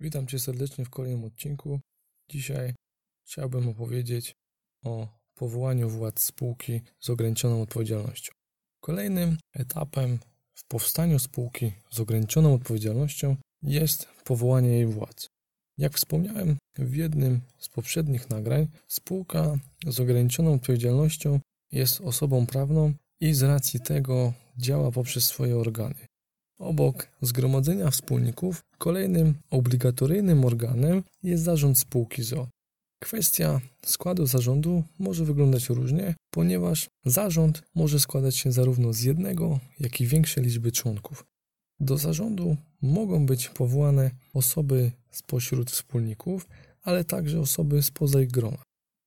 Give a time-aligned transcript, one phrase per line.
[0.00, 1.80] Witam Cię serdecznie w kolejnym odcinku.
[2.30, 2.74] Dzisiaj
[3.26, 4.34] chciałbym opowiedzieć
[4.84, 8.32] o powołaniu władz spółki z ograniczoną odpowiedzialnością.
[8.80, 10.18] Kolejnym etapem
[10.54, 15.28] w powstaniu spółki z ograniczoną odpowiedzialnością jest powołanie jej władz.
[15.78, 21.40] Jak wspomniałem w jednym z poprzednich nagrań, spółka z ograniczoną odpowiedzialnością
[21.72, 26.09] jest osobą prawną i z racji tego działa poprzez swoje organy.
[26.60, 32.48] Obok zgromadzenia wspólników, kolejnym obligatoryjnym organem jest zarząd spółki ZO.
[33.02, 40.00] Kwestia składu zarządu może wyglądać różnie, ponieważ zarząd może składać się zarówno z jednego, jak
[40.00, 41.24] i większej liczby członków.
[41.80, 46.48] Do zarządu mogą być powołane osoby spośród wspólników,
[46.82, 48.62] ale także osoby spoza ich grona.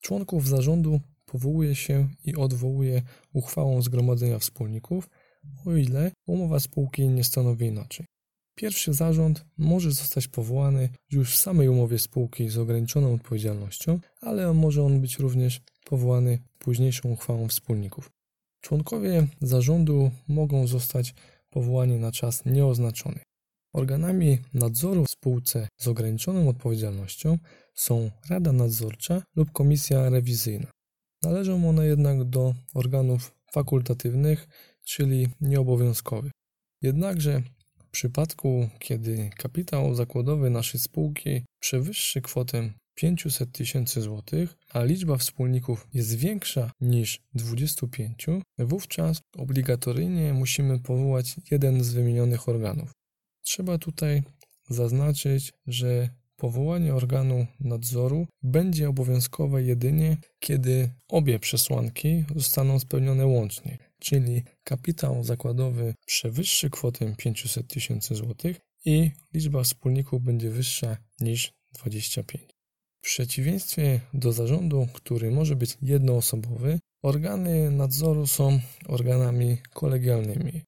[0.00, 5.08] Członków zarządu powołuje się i odwołuje uchwałą zgromadzenia wspólników,
[5.66, 8.06] o ile umowa spółki nie stanowi inaczej.
[8.54, 14.82] Pierwszy zarząd może zostać powołany już w samej umowie spółki z ograniczoną odpowiedzialnością, ale może
[14.82, 18.10] on być również powołany późniejszą uchwałą wspólników.
[18.60, 21.14] Członkowie zarządu mogą zostać
[21.50, 23.20] powołani na czas nieoznaczony.
[23.72, 27.38] Organami nadzoru w spółce z ograniczoną odpowiedzialnością
[27.74, 30.70] są Rada Nadzorcza lub Komisja Rewizyjna.
[31.22, 34.48] Należą one jednak do organów fakultatywnych,
[34.84, 36.32] czyli nieobowiązkowych.
[36.82, 37.42] Jednakże
[37.78, 45.86] w przypadku, kiedy kapitał zakładowy naszej spółki przewyższy kwotę 500 tysięcy złotych, a liczba wspólników
[45.94, 48.26] jest większa niż 25,
[48.58, 52.92] wówczas obligatoryjnie musimy powołać jeden z wymienionych organów.
[53.42, 54.22] Trzeba tutaj
[54.68, 64.42] zaznaczyć, że powołanie organu nadzoru będzie obowiązkowe jedynie, kiedy obie przesłanki zostaną spełnione łącznie, czyli
[64.64, 72.44] kapitał zakładowy przewyższy kwotę 500 tysięcy złotych i liczba wspólników będzie wyższa niż 25.
[73.00, 80.62] W przeciwieństwie do zarządu, który może być jednoosobowy, organy nadzoru są organami kolegialnymi.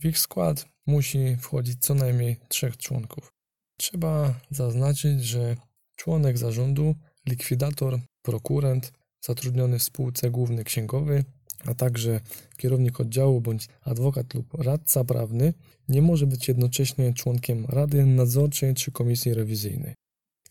[0.00, 3.32] W ich skład musi wchodzić co najmniej trzech członków.
[3.80, 5.56] Trzeba zaznaczyć, że
[5.96, 6.94] członek zarządu,
[7.26, 11.24] likwidator, prokurent, zatrudniony w spółce główny księgowy,
[11.66, 12.20] a także
[12.56, 15.54] kierownik oddziału bądź adwokat lub radca prawny
[15.88, 19.94] nie może być jednocześnie członkiem Rady Nadzorczej czy Komisji Rewizyjnej.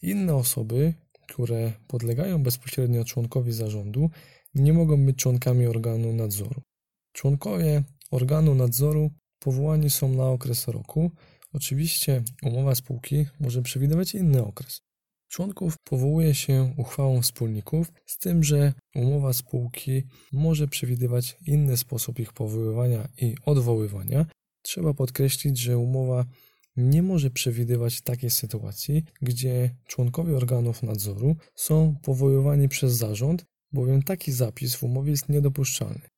[0.02, 0.94] Inne osoby,
[1.28, 4.10] które podlegają bezpośrednio członkowi zarządu,
[4.56, 6.62] nie mogą być członkami organu nadzoru.
[7.14, 11.12] Członkowie organu nadzoru powołani są na okres roku.
[11.54, 14.82] Oczywiście umowa spółki może przewidywać inny okres.
[15.28, 22.34] Członków powołuje się uchwałą wspólników, z tym, że umowa spółki może przewidywać inny sposób ich
[22.34, 24.26] powoływania i odwoływania.
[24.62, 26.26] Trzeba podkreślić, że umowa
[26.78, 34.32] nie może przewidywać takiej sytuacji, gdzie członkowie organów nadzoru są powoływani przez zarząd, bowiem taki
[34.32, 36.10] zapis w umowie jest niedopuszczalny.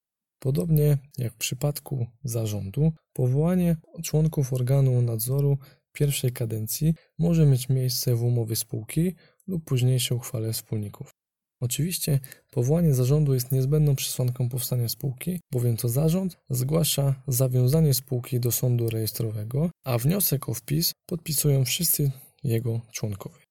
[0.43, 5.57] Podobnie jak w przypadku zarządu, powołanie członków organu nadzoru
[5.93, 9.15] pierwszej kadencji może mieć miejsce w umowie spółki
[9.47, 11.11] lub późniejszej uchwale wspólników.
[11.59, 12.19] Oczywiście
[12.51, 18.89] powołanie zarządu jest niezbędną przesłanką powstania spółki, bowiem to zarząd zgłasza zawiązanie spółki do sądu
[18.89, 22.11] rejestrowego, a wniosek o wpis podpisują wszyscy
[22.43, 23.43] jego członkowie.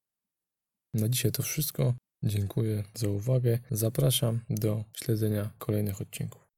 [0.95, 1.95] Na dzisiaj to wszystko.
[2.25, 3.59] Dziękuję za uwagę.
[3.71, 6.50] Zapraszam do śledzenia kolejnych odcinków.